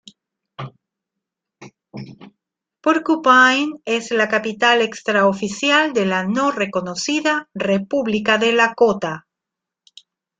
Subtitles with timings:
[2.85, 9.27] Porcupine es la capital extraoficial de la no reconocida República de Lakota.